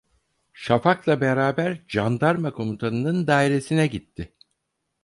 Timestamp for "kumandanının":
2.53-3.27